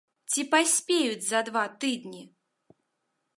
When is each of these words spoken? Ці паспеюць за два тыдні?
Ці 0.31 0.45
паспеюць 0.53 1.27
за 1.27 1.41
два 1.51 1.63
тыдні? 1.85 2.23